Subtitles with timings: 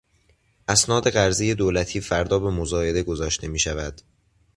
[0.67, 4.01] اسناد قرضهی دولتی فردا به مزایده گذاشته میشود.